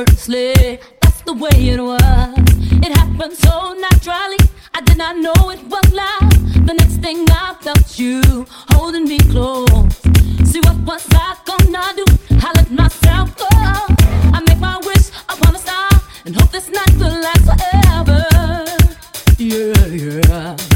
[0.00, 0.78] effortlessly.
[1.02, 2.00] That's the way it was.
[2.84, 4.38] It happened so naturally.
[4.74, 6.66] I did not know it was love.
[6.66, 9.68] The next thing I felt you holding me close.
[10.44, 12.04] See what was I gonna do?
[12.30, 13.48] I let myself go.
[13.50, 15.90] I make my wish upon a star
[16.24, 18.24] and hope this night will last forever.
[19.38, 20.69] Yeah, yeah.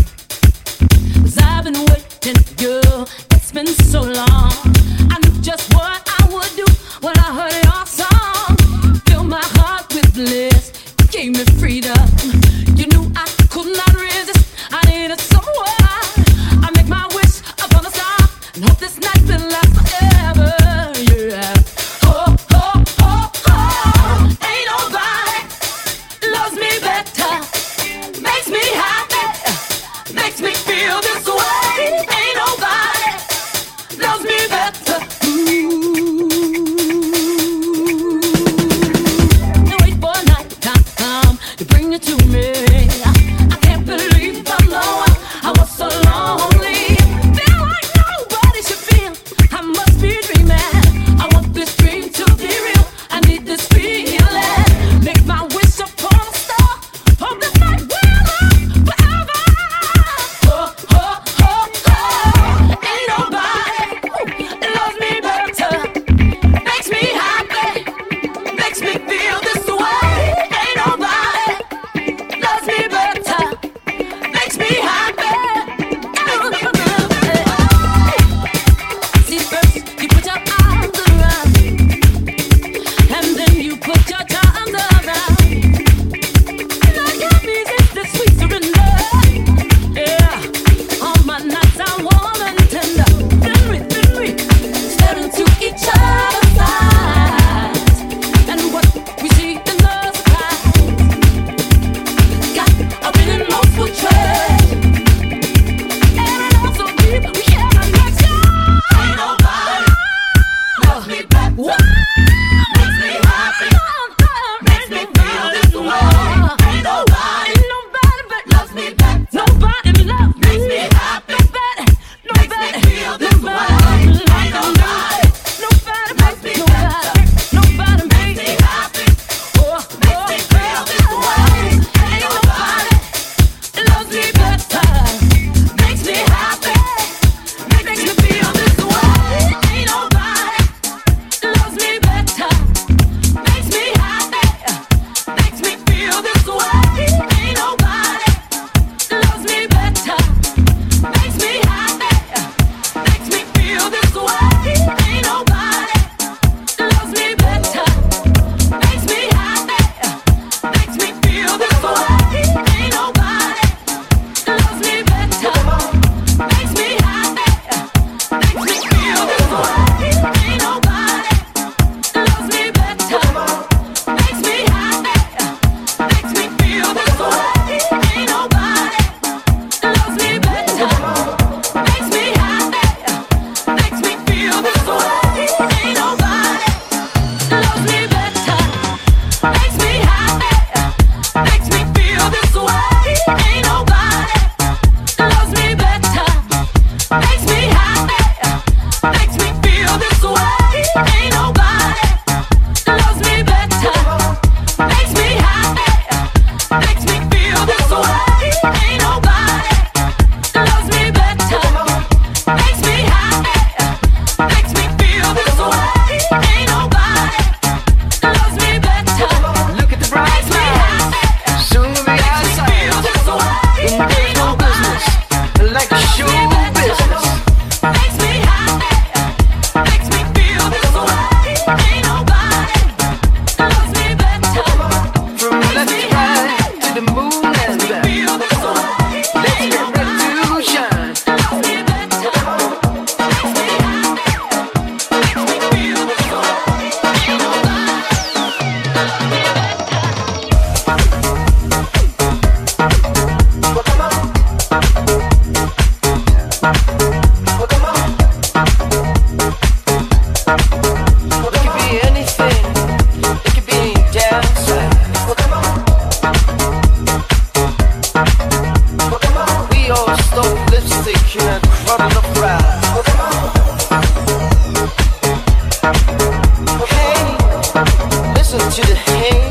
[278.77, 279.44] you to hang